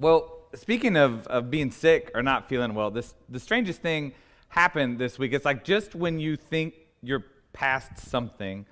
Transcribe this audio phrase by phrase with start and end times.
[0.00, 4.12] Well, speaking of, of being sick or not feeling well, this, the strangest thing
[4.48, 5.32] happened this week.
[5.32, 8.64] It's like just when you think you're past something,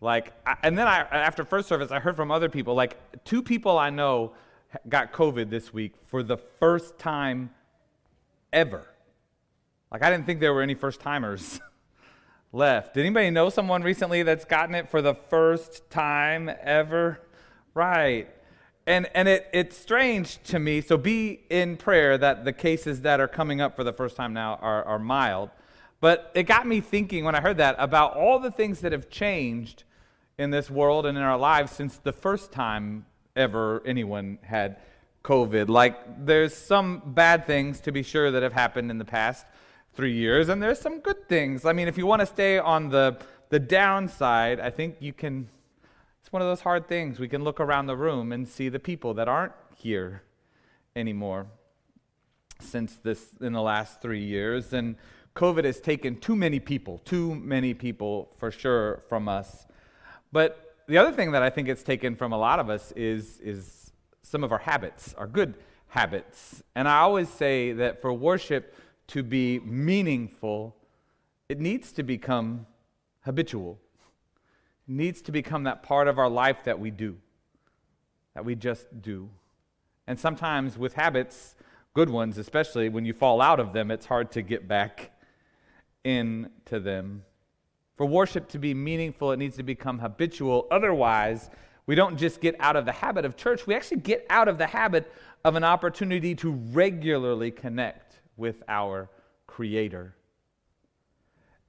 [0.00, 3.42] like, I, and then I, after first service, I heard from other people, like two
[3.42, 4.32] people I know
[4.88, 7.50] got COVID this week for the first time
[8.52, 8.84] ever.
[9.90, 11.60] Like, I didn't think there were any first timers
[12.52, 12.94] left.
[12.94, 17.20] Did anybody know someone recently that's gotten it for the first time ever?
[17.72, 18.28] Right.
[18.86, 23.18] And, and it, it's strange to me, so be in prayer that the cases that
[23.18, 25.50] are coming up for the first time now are, are mild.
[26.00, 29.10] But it got me thinking when I heard that about all the things that have
[29.10, 29.82] changed
[30.38, 34.76] in this world and in our lives since the first time ever anyone had
[35.24, 35.68] COVID.
[35.68, 39.46] Like, there's some bad things, to be sure, that have happened in the past
[39.94, 41.64] three years, and there's some good things.
[41.64, 43.18] I mean, if you want to stay on the,
[43.48, 45.48] the downside, I think you can
[46.26, 47.20] it's one of those hard things.
[47.20, 50.24] We can look around the room and see the people that aren't here
[50.96, 51.46] anymore
[52.58, 54.72] since this in the last three years.
[54.72, 54.96] And
[55.36, 59.68] COVID has taken too many people, too many people for sure from us.
[60.32, 63.38] But the other thing that I think it's taken from a lot of us is,
[63.38, 63.92] is
[64.24, 65.54] some of our habits, our good
[65.86, 66.60] habits.
[66.74, 68.74] And I always say that for worship
[69.06, 70.74] to be meaningful,
[71.48, 72.66] it needs to become
[73.20, 73.78] habitual
[74.86, 77.16] needs to become that part of our life that we do,
[78.34, 79.28] that we just do.
[80.06, 81.56] And sometimes with habits,
[81.94, 85.10] good ones especially, when you fall out of them, it's hard to get back
[86.04, 87.24] into them.
[87.96, 90.68] For worship to be meaningful, it needs to become habitual.
[90.70, 91.50] Otherwise,
[91.86, 94.58] we don't just get out of the habit of church, we actually get out of
[94.58, 95.10] the habit
[95.44, 99.08] of an opportunity to regularly connect with our
[99.46, 100.14] Creator.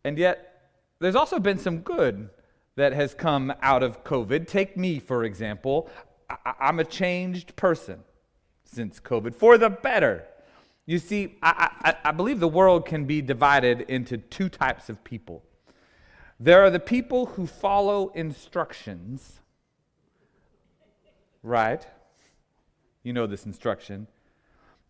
[0.03, 2.29] And yet, there's also been some good
[2.77, 4.47] that has come out of COVID.
[4.47, 5.89] Take me, for example.
[6.29, 7.99] I- am a changed person
[8.63, 10.25] since COVID, for the better.
[10.85, 15.03] You see, I, I, I believe the world can be divided into two types of
[15.03, 15.43] people.
[16.39, 19.39] There are the people who follow instructions,
[21.41, 21.85] right?
[23.03, 24.07] You know this instruction.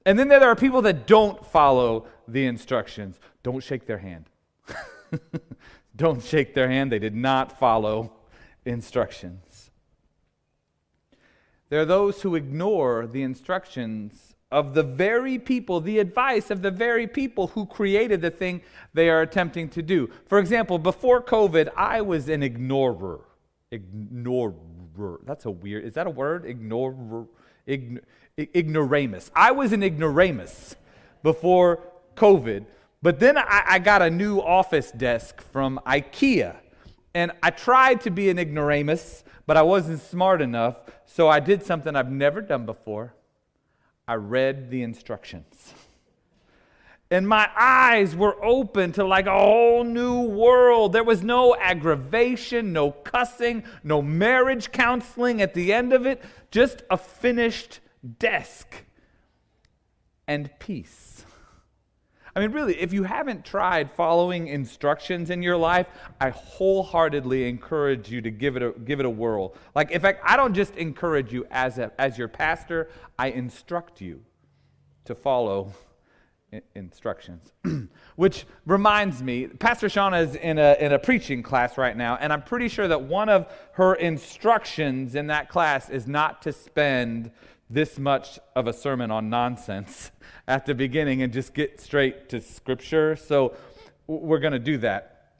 [0.06, 3.20] And then there are people that don't follow the instructions.
[3.44, 4.26] Don't shake their hand.
[5.97, 6.91] don't shake their hand.
[6.91, 8.13] They did not follow
[8.66, 9.72] instructions.
[11.69, 16.72] There are those who ignore the instructions of the very people, the advice of the
[16.72, 18.62] very people who created the thing
[18.94, 20.09] they are attempting to do.
[20.25, 23.19] For example, before COVID, I was an ignorer.
[23.72, 24.53] Ignorer.
[25.25, 26.46] That's a weird, is that a word?
[26.46, 27.28] Ignorer.
[27.68, 28.00] Ign-
[28.38, 29.29] ignoramus.
[29.35, 30.75] I was an ignoramus
[31.22, 31.81] before
[32.16, 32.66] COVID
[33.02, 36.56] but then I, I got a new office desk from IKEA.
[37.13, 40.78] And I tried to be an ignoramus, but I wasn't smart enough.
[41.06, 43.13] So I did something I've never done before.
[44.08, 45.74] I read the instructions.
[47.09, 50.91] And my eyes were open to like a whole new world.
[50.91, 56.22] There was no aggravation, no cussing, no marriage counseling at the end of it,
[56.52, 57.79] just a finished
[58.19, 58.84] desk
[60.28, 61.25] and peace.
[62.38, 65.88] I mean, really, if you haven't tried following instructions in your life,
[66.22, 69.56] I wholeheartedly encourage you to give it a, give it a whirl.
[69.74, 74.02] Like, in fact, I don't just encourage you as, a, as your pastor, I instruct
[74.02, 74.22] you
[75.06, 75.74] to follow
[76.76, 77.53] instructions.
[78.18, 82.31] Which reminds me, Pastor Shauna is in a, in a preaching class right now, and
[82.31, 87.31] I'm pretty sure that one of her instructions in that class is not to spend
[87.69, 90.11] this much of a sermon on nonsense
[90.47, 93.16] at the beginning and just get straight to Scripture.
[93.16, 93.55] So
[94.07, 95.31] we're going to do that.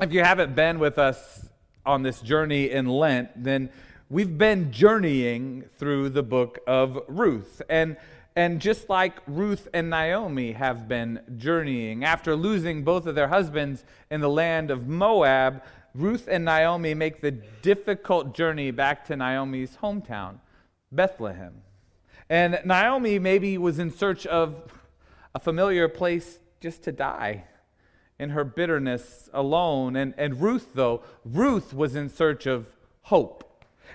[0.00, 1.48] If you haven't been with us
[1.84, 3.70] on this journey in Lent, then
[4.08, 7.62] we've been journeying through the book of Ruth.
[7.68, 7.96] And
[8.36, 13.84] and just like Ruth and Naomi have been journeying, after losing both of their husbands
[14.10, 15.62] in the land of Moab,
[15.94, 20.36] Ruth and Naomi make the difficult journey back to Naomi's hometown,
[20.92, 21.62] Bethlehem.
[22.28, 24.72] And Naomi maybe was in search of
[25.34, 27.44] a familiar place just to die
[28.18, 29.96] in her bitterness alone.
[29.96, 32.68] And, and Ruth, though, Ruth was in search of
[33.02, 33.49] hope.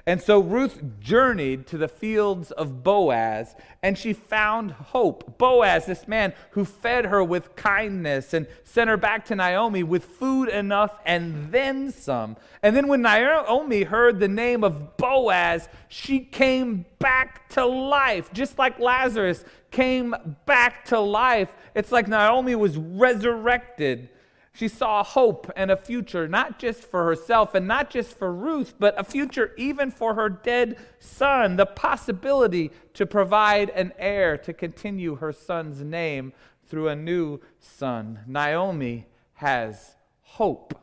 [0.05, 5.37] And so Ruth journeyed to the fields of Boaz, and she found hope.
[5.37, 10.05] Boaz, this man who fed her with kindness and sent her back to Naomi with
[10.05, 12.37] food enough and then some.
[12.61, 18.57] And then when Naomi heard the name of Boaz, she came back to life, just
[18.57, 20.15] like Lazarus came
[20.45, 21.53] back to life.
[21.73, 24.09] It's like Naomi was resurrected
[24.55, 28.73] She saw hope and a future, not just for herself and not just for Ruth,
[28.79, 34.53] but a future even for her dead son, the possibility to provide an heir to
[34.53, 36.31] continue her son's name
[36.67, 38.21] through a new son.
[38.27, 40.73] Naomi has hope.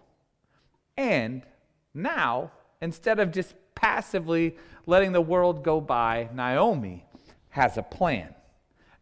[0.99, 1.43] And
[1.95, 2.53] now,
[2.83, 7.07] instead of just passively letting the world go by, Naomi
[7.49, 8.35] has a plan.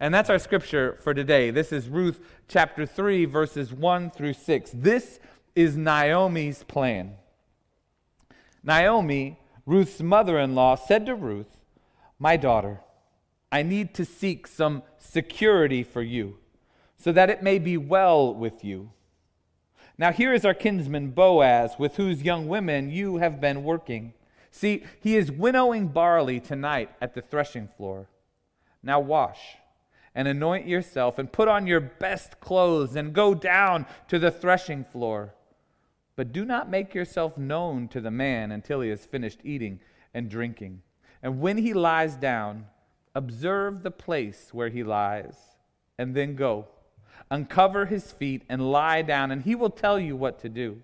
[0.03, 1.51] And that's our scripture for today.
[1.51, 4.71] This is Ruth chapter 3, verses 1 through 6.
[4.73, 5.21] This
[5.55, 7.17] is Naomi's plan.
[8.65, 11.59] Naomi, Ruth's mother in law, said to Ruth,
[12.19, 12.81] My daughter,
[13.53, 16.39] I need to seek some security for you,
[16.97, 18.93] so that it may be well with you.
[19.99, 24.15] Now, here is our kinsman Boaz, with whose young women you have been working.
[24.51, 28.09] See, he is winnowing barley tonight at the threshing floor.
[28.83, 29.59] Now, wash
[30.15, 34.85] and anoint yourself and put on your best clothes and go down to the threshing
[34.85, 35.35] floor.
[36.17, 39.81] But do not make yourself known to the man until he has finished eating
[40.13, 40.83] and drinking.
[41.23, 42.67] And when he lies down,
[43.15, 45.37] observe the place where he lies,
[45.99, 46.67] and then go.
[47.31, 50.83] Uncover his feet and lie down, and he will tell you what to do.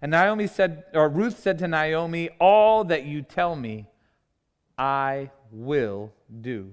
[0.00, 3.86] And Naomi said, or Ruth said to Naomi, All that you tell me,
[4.76, 6.72] I will do.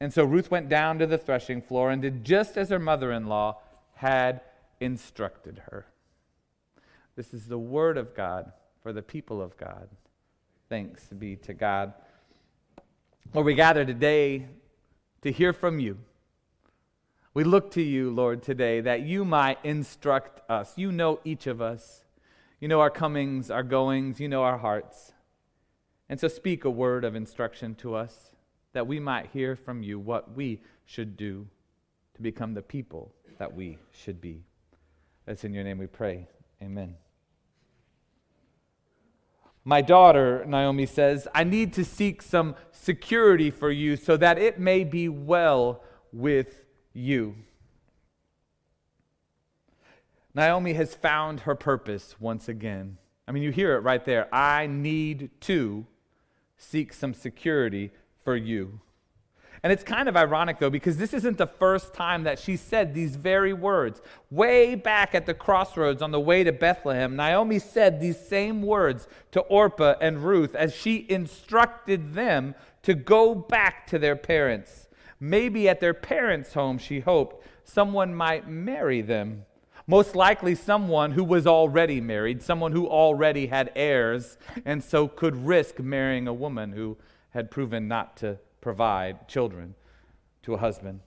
[0.00, 3.12] And so Ruth went down to the threshing floor and did just as her mother
[3.12, 3.58] in law
[3.94, 4.40] had
[4.80, 5.86] instructed her.
[7.16, 8.52] This is the word of God
[8.82, 9.88] for the people of God.
[10.70, 11.92] Thanks be to God.
[13.34, 14.46] Lord, we gather today
[15.20, 15.98] to hear from you.
[17.34, 20.72] We look to you, Lord, today that you might instruct us.
[20.76, 22.04] You know each of us.
[22.58, 24.18] You know our comings, our goings.
[24.18, 25.12] You know our hearts.
[26.08, 28.29] And so speak a word of instruction to us
[28.72, 31.46] that we might hear from you what we should do
[32.14, 34.42] to become the people that we should be.
[35.26, 36.28] It's in your name we pray.
[36.62, 36.96] Amen.
[39.64, 44.58] My daughter, Naomi says, I need to seek some security for you so that it
[44.58, 45.82] may be well
[46.12, 47.36] with you.
[50.34, 52.96] Naomi has found her purpose once again.
[53.26, 54.32] I mean, you hear it right there.
[54.34, 55.86] I need to
[56.56, 57.90] seek some security
[58.24, 58.80] for you.
[59.62, 62.94] And it's kind of ironic, though, because this isn't the first time that she said
[62.94, 64.00] these very words.
[64.30, 69.06] Way back at the crossroads on the way to Bethlehem, Naomi said these same words
[69.32, 74.88] to Orpah and Ruth as she instructed them to go back to their parents.
[75.18, 79.44] Maybe at their parents' home, she hoped someone might marry them.
[79.86, 85.36] Most likely, someone who was already married, someone who already had heirs, and so could
[85.36, 86.96] risk marrying a woman who
[87.30, 89.74] had proven not to provide children
[90.42, 91.00] to a husband.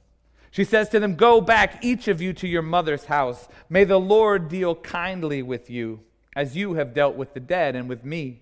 [0.51, 3.47] She says to them, Go back, each of you, to your mother's house.
[3.69, 6.01] May the Lord deal kindly with you,
[6.35, 8.41] as you have dealt with the dead and with me.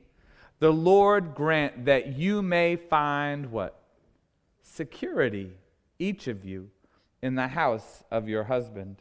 [0.60, 3.80] The Lord grant that you may find what?
[4.62, 5.54] Security,
[6.00, 6.70] each of you,
[7.22, 8.98] in the house of your husband.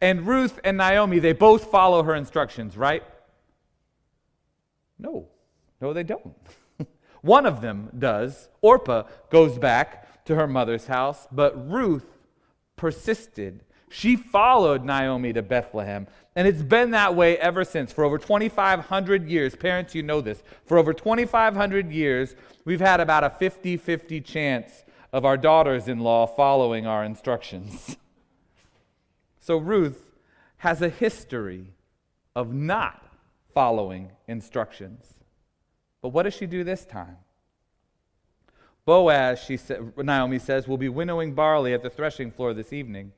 [0.00, 3.02] And Ruth and Naomi, they both follow her instructions, right?
[4.98, 5.28] No,
[5.80, 6.34] no, they don't.
[7.24, 8.50] One of them does.
[8.60, 12.04] Orpah goes back to her mother's house, but Ruth
[12.76, 13.64] persisted.
[13.88, 16.06] She followed Naomi to Bethlehem.
[16.36, 17.94] And it's been that way ever since.
[17.94, 20.42] For over 2,500 years, parents, you know this.
[20.66, 22.36] For over 2,500 years,
[22.66, 27.96] we've had about a 50 50 chance of our daughters in law following our instructions.
[29.40, 30.02] So Ruth
[30.56, 31.74] has a history
[32.34, 33.06] of not
[33.52, 35.13] following instructions.
[36.04, 37.16] But what does she do this time?
[38.84, 43.12] Boaz, she sa- Naomi says, will be winnowing barley at the threshing floor this evening.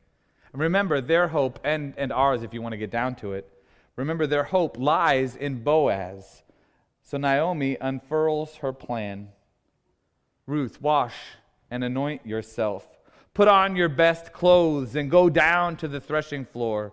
[0.52, 3.50] And remember, their hope, and, and ours if you want to get down to it,
[3.97, 6.45] remember, their hope lies in Boaz.
[7.02, 9.31] So Naomi unfurls her plan.
[10.47, 11.16] Ruth, wash
[11.69, 12.88] and anoint yourself.
[13.35, 16.93] Put on your best clothes and go down to the threshing floor.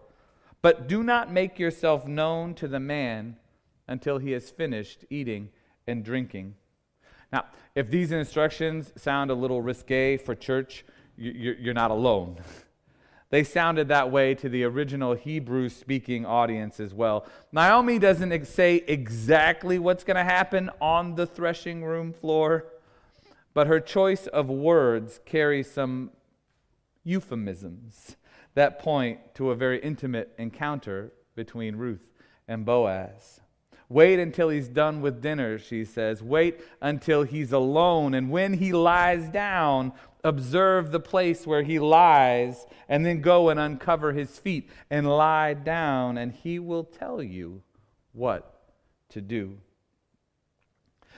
[0.64, 3.38] But do not make yourself known to the man
[3.88, 5.50] until he has finished eating
[5.88, 6.56] and drinking.
[7.32, 10.86] Now, if these instructions sound a little risque for church,
[11.18, 12.38] you're not alone.
[13.34, 17.26] They sounded that way to the original Hebrew speaking audience as well.
[17.52, 22.68] Naomi doesn't say exactly what's going to happen on the threshing room floor,
[23.56, 26.12] but her choice of words carries some
[27.04, 28.18] euphemisms
[28.54, 32.12] that point to a very intimate encounter between Ruth
[32.48, 33.42] and Boaz.
[33.94, 36.24] Wait until he's done with dinner, she says.
[36.24, 38.16] Wait until he's alone.
[38.16, 43.60] And when he lies down, observe the place where he lies, and then go and
[43.60, 47.62] uncover his feet and lie down, and he will tell you
[48.14, 48.72] what
[49.10, 49.58] to do.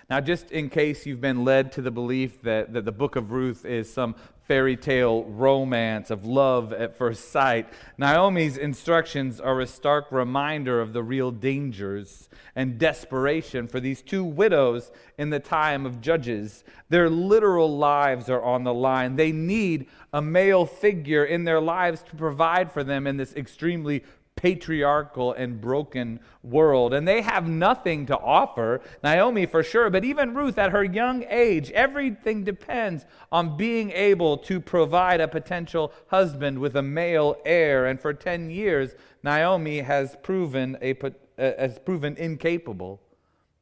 [0.09, 3.31] Now, just in case you've been led to the belief that, that the book of
[3.31, 4.15] Ruth is some
[4.47, 10.93] fairy tale romance of love at first sight, Naomi's instructions are a stark reminder of
[10.93, 16.63] the real dangers and desperation for these two widows in the time of Judges.
[16.89, 19.15] Their literal lives are on the line.
[19.15, 24.03] They need a male figure in their lives to provide for them in this extremely
[24.45, 26.93] patriarchal and broken world.
[26.93, 31.25] And they have nothing to offer, Naomi for sure, but even Ruth at her young
[31.31, 37.87] age, everything depends on being able to provide a potential husband with a male heir.
[37.87, 41.09] And for 10 years, Naomi has proven, a, uh,
[41.39, 43.01] has proven incapable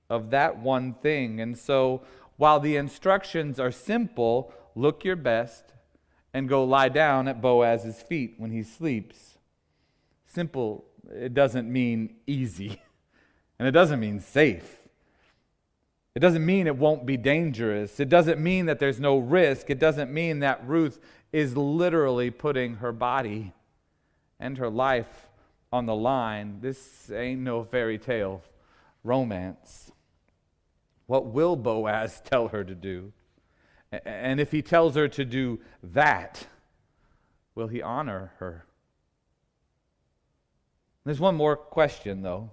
[0.09, 1.39] of that one thing.
[1.39, 2.01] And so
[2.35, 5.63] while the instructions are simple, look your best
[6.33, 9.32] and go lie down at Boaz's feet when he sleeps
[10.33, 12.81] Simple, it doesn't mean easy,
[13.59, 14.79] and it doesn't mean safe.
[16.15, 17.99] It doesn't mean it won't be dangerous.
[17.99, 19.69] It doesn't mean that there's no risk.
[19.69, 20.99] It doesn't mean that Ruth
[21.31, 23.53] is literally putting her body
[24.39, 25.27] and her life
[25.71, 26.59] on the line.
[26.61, 28.41] This ain't no fairy tale
[29.03, 29.91] romance.
[31.05, 33.11] What will Boaz tell her to do?
[33.91, 36.47] And if he tells her to do that,
[37.53, 38.65] will he honor her?
[41.05, 42.51] There's one more question, though.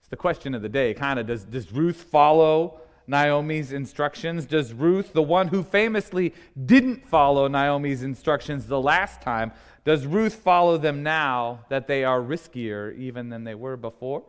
[0.00, 0.94] It's the question of the day.
[0.94, 4.46] Kind of does, does Ruth follow Naomi's instructions?
[4.46, 6.34] Does Ruth, the one who famously
[6.66, 9.52] didn't follow Naomi's instructions the last time,
[9.84, 14.24] does Ruth follow them now that they are riskier even than they were before?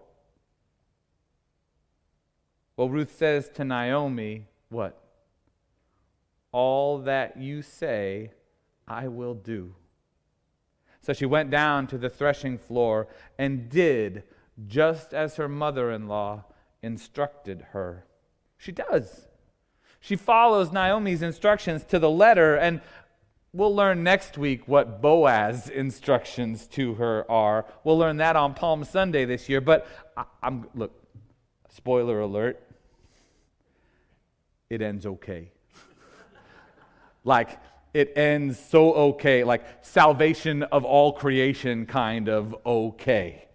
[2.77, 4.97] Well, Ruth says to Naomi, What?
[6.51, 8.31] All that you say,
[8.87, 9.75] I will do.
[11.01, 14.23] So she went down to the threshing floor and did
[14.67, 16.45] just as her mother in law
[16.81, 18.05] instructed her.
[18.57, 19.27] She does.
[19.99, 22.81] She follows Naomi's instructions to the letter, and
[23.53, 27.65] we'll learn next week what Boaz's instructions to her are.
[27.83, 29.61] We'll learn that on Palm Sunday this year.
[29.61, 30.91] But I, am look,
[31.69, 32.61] spoiler alert,
[34.69, 35.51] it ends okay.
[37.23, 37.57] like
[37.93, 43.45] it ends so okay, like salvation of all creation kind of okay.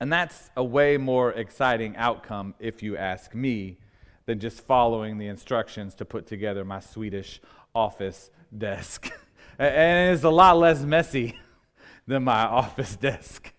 [0.00, 3.78] And that's a way more exciting outcome, if you ask me,
[4.26, 7.40] than just following the instructions to put together my Swedish
[7.74, 9.10] office desk.
[9.58, 11.38] and it's a lot less messy
[12.06, 13.52] than my office desk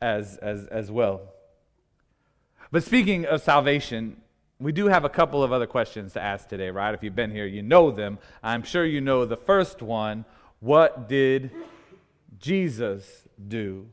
[0.00, 1.34] as, as, as well.
[2.72, 4.16] But speaking of salvation,
[4.60, 6.94] we do have a couple of other questions to ask today, right?
[6.94, 8.18] If you've been here, you know them.
[8.42, 10.24] I'm sure you know the first one
[10.60, 11.50] What did
[12.38, 13.88] Jesus do?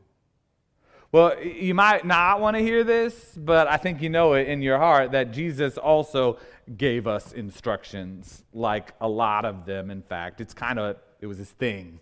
[1.12, 4.62] Well, you might not want to hear this, but I think you know it in
[4.62, 6.38] your heart that Jesus also
[6.78, 10.40] gave us instructions, like a lot of them, in fact.
[10.40, 12.00] It's kind of, it was his thing,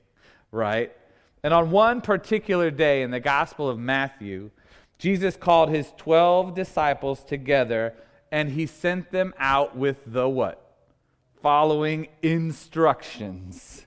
[0.51, 0.91] right?
[1.41, 4.51] And on one particular day in the Gospel of Matthew,
[4.99, 7.95] Jesus called his 12 disciples together
[8.31, 10.65] and he sent them out with the what?
[11.41, 13.86] Following instructions.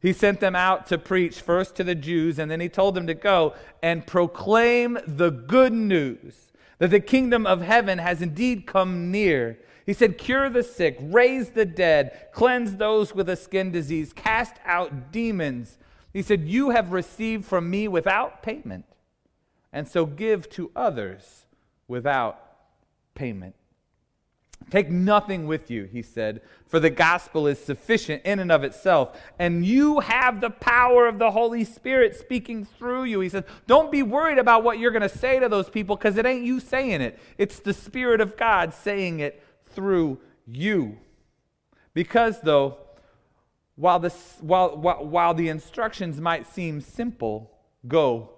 [0.00, 3.06] He sent them out to preach first to the Jews, and then he told them
[3.06, 9.10] to go and proclaim the good news that the kingdom of heaven has indeed come
[9.10, 9.58] near.
[9.86, 14.56] He said, Cure the sick, raise the dead, cleanse those with a skin disease, cast
[14.66, 15.78] out demons.
[16.12, 18.84] He said, You have received from me without payment,
[19.72, 21.46] and so give to others
[21.88, 22.40] without
[23.14, 23.54] payment.
[24.70, 29.20] Take nothing with you, he said, for the gospel is sufficient in and of itself.
[29.38, 33.20] And you have the power of the Holy Spirit speaking through you.
[33.20, 36.16] He says, Don't be worried about what you're going to say to those people because
[36.16, 40.98] it ain't you saying it, it's the Spirit of God saying it through you.
[41.92, 42.78] Because, though,
[43.76, 47.52] while the, while, while, while the instructions might seem simple
[47.86, 48.30] go,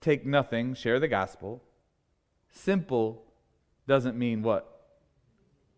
[0.00, 1.62] take nothing, share the gospel
[2.58, 3.24] simple
[3.86, 4.77] doesn't mean what?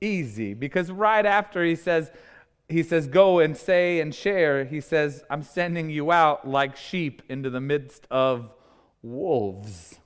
[0.01, 2.11] Easy because right after he says,
[2.69, 7.23] he says, Go and say and share, he says, I'm sending you out like sheep
[7.29, 8.51] into the midst of
[9.03, 9.99] wolves.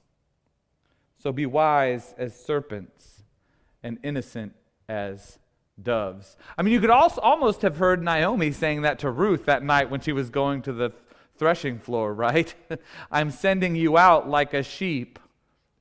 [1.19, 3.23] So be wise as serpents
[3.83, 4.55] and innocent
[4.89, 5.39] as
[5.83, 6.37] doves.
[6.57, 9.91] I mean, you could also almost have heard Naomi saying that to Ruth that night
[9.91, 10.93] when she was going to the
[11.37, 12.55] threshing floor, right?
[13.11, 15.19] I'm sending you out like a sheep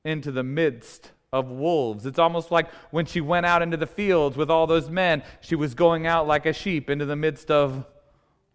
[0.04, 2.06] into the midst of wolves.
[2.06, 5.56] It's almost like when she went out into the fields with all those men, she
[5.56, 7.84] was going out like a sheep into the midst of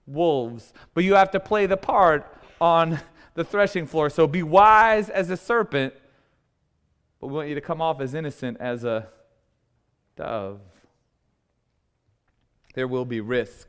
[0.08, 0.74] wolves.
[0.94, 3.00] But you have to play the part on
[3.36, 4.10] the threshing floor.
[4.10, 5.94] So be wise as a serpent,
[7.20, 9.10] but we want you to come off as innocent as a
[10.16, 10.62] dove.
[12.76, 13.68] There will be risk.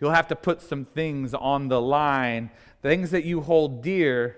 [0.00, 2.50] You'll have to put some things on the line,
[2.82, 4.36] things that you hold dear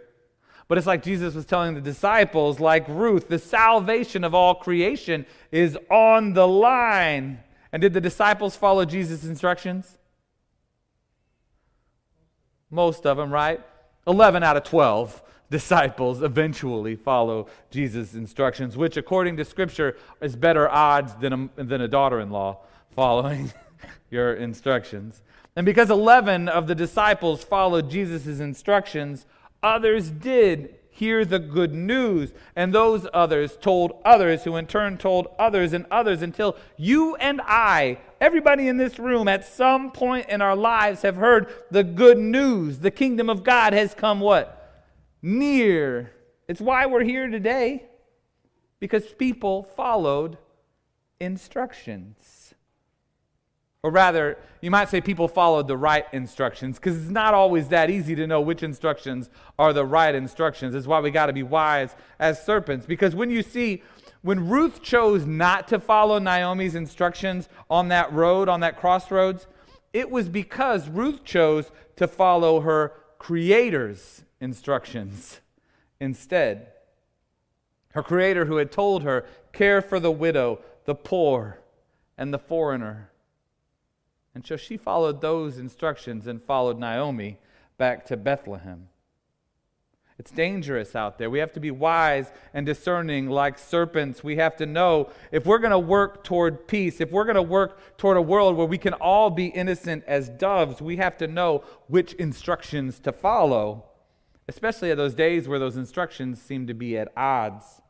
[0.68, 5.26] but it's like Jesus was telling the disciples, like Ruth, the salvation of all creation
[5.52, 7.40] is on the line.
[7.72, 9.98] And did the disciples follow Jesus' instructions?
[12.70, 13.60] Most of them, right?
[14.06, 20.68] 11 out of 12 disciples eventually follow Jesus' instructions, which, according to Scripture, is better
[20.68, 22.58] odds than a, than a daughter in law
[22.90, 23.52] following
[24.10, 25.22] your instructions.
[25.54, 29.26] And because 11 of the disciples followed Jesus' instructions,
[29.66, 35.26] Others did hear the good news, and those others told others, who in turn told
[35.40, 40.40] others and others, until you and I, everybody in this room, at some point in
[40.40, 42.78] our lives have heard the good news.
[42.78, 44.86] The kingdom of God has come what?
[45.20, 46.12] Near.
[46.46, 47.86] It's why we're here today,
[48.78, 50.38] because people followed
[51.18, 52.35] instructions.
[53.86, 57.88] Or rather, you might say people followed the right instructions because it's not always that
[57.88, 60.74] easy to know which instructions are the right instructions.
[60.74, 62.84] That's why we got to be wise as serpents.
[62.84, 63.84] Because when you see,
[64.22, 69.46] when Ruth chose not to follow Naomi's instructions on that road, on that crossroads,
[69.92, 75.38] it was because Ruth chose to follow her creator's instructions
[76.00, 76.72] instead.
[77.90, 81.60] Her creator who had told her, care for the widow, the poor,
[82.18, 83.12] and the foreigner.
[84.36, 87.38] And so she followed those instructions and followed Naomi
[87.78, 88.88] back to Bethlehem.
[90.18, 91.30] It's dangerous out there.
[91.30, 94.22] We have to be wise and discerning like serpents.
[94.22, 97.40] We have to know if we're going to work toward peace, if we're going to
[97.40, 101.26] work toward a world where we can all be innocent as doves, we have to
[101.26, 103.86] know which instructions to follow,
[104.48, 107.80] especially at those days where those instructions seem to be at odds.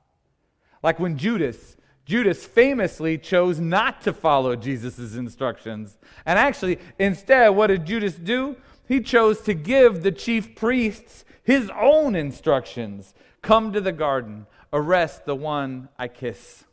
[0.80, 5.98] Like when Judas Judas famously chose not to follow Jesus' instructions.
[6.24, 8.56] And actually, instead, what did Judas do?
[8.86, 15.26] He chose to give the chief priests his own instructions come to the garden, arrest
[15.26, 16.64] the one I kiss.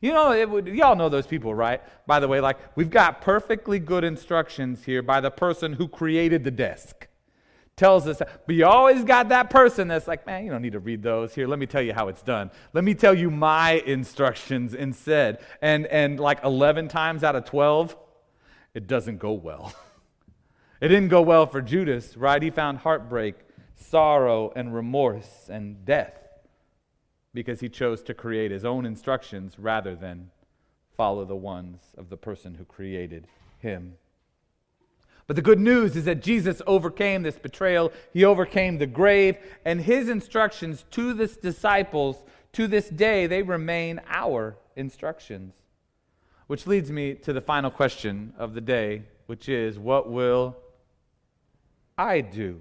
[0.00, 1.82] You know, would, y'all know those people, right?
[2.06, 6.44] By the way, like, we've got perfectly good instructions here by the person who created
[6.44, 7.05] the desk
[7.76, 8.46] tells us that.
[8.46, 11.34] But you always got that person that's like, man, you don't need to read those.
[11.34, 12.50] Here, let me tell you how it's done.
[12.72, 15.40] Let me tell you my instructions instead.
[15.60, 17.94] And, and like 11 times out of 12,
[18.74, 19.74] it doesn't go well.
[20.78, 22.42] It didn't go well for Judas, right?
[22.42, 23.36] He found heartbreak,
[23.74, 26.20] sorrow, and remorse and death
[27.32, 30.30] because he chose to create his own instructions rather than
[30.94, 33.26] follow the ones of the person who created
[33.58, 33.94] him.
[35.26, 37.92] But the good news is that Jesus overcame this betrayal.
[38.12, 44.00] He overcame the grave, and his instructions to the disciples to this day, they remain
[44.08, 45.54] our instructions.
[46.46, 50.56] Which leads me to the final question of the day, which is what will
[51.98, 52.60] I do?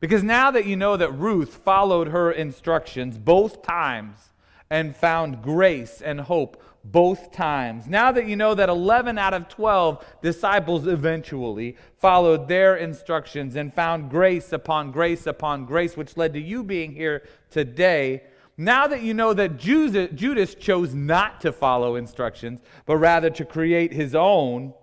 [0.00, 4.32] Because now that you know that Ruth followed her instructions both times
[4.68, 7.86] and found grace and hope both times.
[7.86, 13.72] Now that you know that 11 out of 12 disciples eventually followed their instructions and
[13.72, 18.22] found grace upon grace upon grace, which led to you being here today.
[18.56, 23.92] Now that you know that Judas chose not to follow instructions, but rather to create
[23.92, 24.74] his own,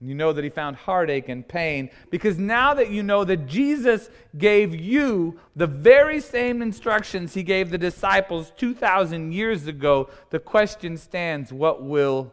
[0.00, 4.10] you know that he found heartache and pain because now that you know that Jesus
[4.36, 10.96] gave you the very same instructions he gave the disciples 2,000 years ago, the question
[10.96, 12.32] stands what will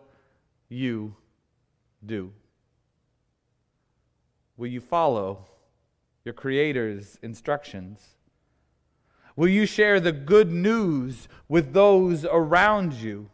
[0.70, 1.16] you
[2.06, 2.32] do?
[4.58, 5.46] Will you follow
[6.24, 8.16] your Creator's instructions?
[9.36, 13.30] Will you share the good news with those around you?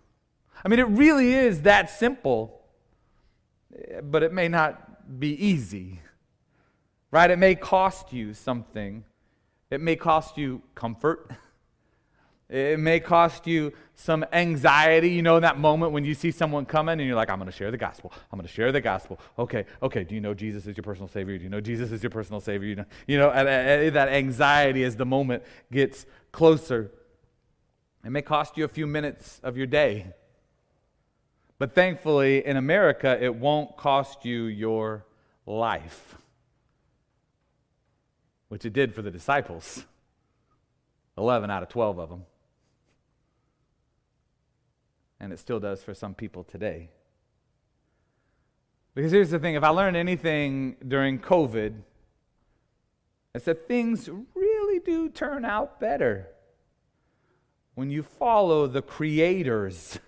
[0.64, 2.61] I mean, it really is that simple
[4.04, 6.02] but it may not be easy.
[7.12, 7.30] Right?
[7.30, 9.04] It may cost you something.
[9.70, 11.32] It may cost you comfort.
[12.50, 16.66] It may cost you some anxiety, you know, in that moment when you see someone
[16.66, 18.12] coming and you're like, I'm going to share the gospel.
[18.30, 19.22] I'm going to share the gospel.
[19.40, 20.04] Okay, okay.
[20.04, 21.38] Do you know Jesus is your personal Savior?
[21.38, 22.68] Do you know Jesus is your personal Savior?
[22.68, 26.92] You know, you know that anxiety as the moment gets closer.
[28.04, 30.08] It may cost you a few minutes of your day.
[31.62, 35.06] But thankfully, in America, it won't cost you your
[35.46, 36.18] life,
[38.48, 39.86] which it did for the disciples
[41.20, 42.26] 11 out of 12 of them.
[45.20, 46.90] And it still does for some people today.
[48.96, 51.76] Because here's the thing if I learned anything during COVID,
[53.36, 56.28] it's that things really do turn out better
[57.76, 60.00] when you follow the Creator's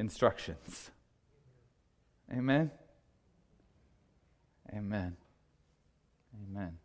[0.00, 0.90] instructions.
[2.32, 2.70] Amen?
[4.74, 5.16] Amen.
[6.48, 6.78] Amen.